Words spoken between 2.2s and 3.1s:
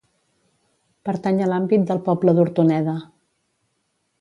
d'Hortoneda.